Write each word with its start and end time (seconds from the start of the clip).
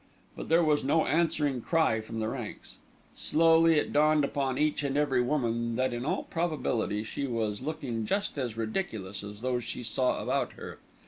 But 0.35 0.49
there 0.49 0.63
was 0.63 0.83
no 0.83 1.05
answering 1.05 1.61
cry 1.61 2.01
from 2.01 2.19
the 2.19 2.27
ranks. 2.27 2.79
Slowly 3.15 3.75
it 3.75 3.93
dawned 3.93 4.23
upon 4.25 4.57
each 4.57 4.81
and 4.81 4.97
every 4.97 5.21
woman 5.21 5.75
that 5.75 5.93
in 5.93 6.05
all 6.05 6.23
probability 6.23 7.03
she 7.03 7.27
was 7.27 7.61
looking 7.61 8.07
just 8.07 8.35
as 8.39 8.57
ridiculous 8.57 9.23
as 9.23 9.41
those 9.41 9.63
she 9.63 9.83
saw 9.83 10.19
about 10.23 10.53
her. 10.53 10.79